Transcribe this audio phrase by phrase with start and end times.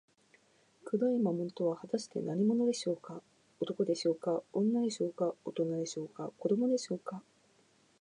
[0.83, 3.21] 黒い魔物とは、はたして何者でしょうか。
[3.59, 7.21] 男でしょうか、女でしょうか、おとなでしょうか、子どもでしょうか。